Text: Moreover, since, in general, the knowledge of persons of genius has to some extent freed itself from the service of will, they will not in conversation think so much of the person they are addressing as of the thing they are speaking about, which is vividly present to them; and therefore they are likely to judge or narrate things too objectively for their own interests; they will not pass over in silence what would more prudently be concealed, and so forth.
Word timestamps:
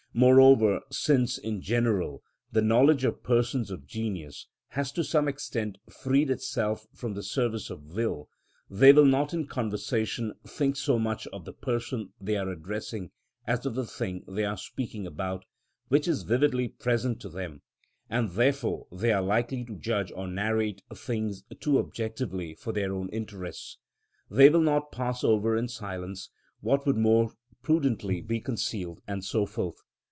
Moreover, 0.13 0.81
since, 0.91 1.37
in 1.37 1.61
general, 1.61 2.21
the 2.51 2.61
knowledge 2.61 3.05
of 3.05 3.23
persons 3.23 3.71
of 3.71 3.85
genius 3.87 4.45
has 4.71 4.91
to 4.91 5.05
some 5.05 5.29
extent 5.29 5.77
freed 5.89 6.29
itself 6.29 6.85
from 6.93 7.13
the 7.13 7.23
service 7.23 7.69
of 7.69 7.95
will, 7.95 8.27
they 8.69 8.91
will 8.91 9.05
not 9.05 9.33
in 9.33 9.47
conversation 9.47 10.33
think 10.45 10.75
so 10.75 10.99
much 10.99 11.27
of 11.27 11.45
the 11.45 11.53
person 11.53 12.11
they 12.19 12.35
are 12.35 12.49
addressing 12.49 13.09
as 13.47 13.65
of 13.65 13.73
the 13.73 13.85
thing 13.85 14.25
they 14.27 14.43
are 14.43 14.57
speaking 14.57 15.07
about, 15.07 15.45
which 15.87 16.09
is 16.09 16.23
vividly 16.23 16.67
present 16.67 17.21
to 17.21 17.29
them; 17.29 17.61
and 18.09 18.31
therefore 18.31 18.87
they 18.91 19.13
are 19.13 19.21
likely 19.23 19.63
to 19.63 19.77
judge 19.77 20.11
or 20.13 20.27
narrate 20.27 20.83
things 20.93 21.45
too 21.61 21.79
objectively 21.79 22.53
for 22.53 22.73
their 22.73 22.91
own 22.91 23.07
interests; 23.13 23.77
they 24.29 24.49
will 24.49 24.59
not 24.59 24.91
pass 24.91 25.23
over 25.23 25.55
in 25.55 25.69
silence 25.69 26.29
what 26.59 26.85
would 26.85 26.97
more 26.97 27.31
prudently 27.63 28.19
be 28.19 28.41
concealed, 28.41 29.01
and 29.07 29.23
so 29.23 29.45
forth. 29.45 29.81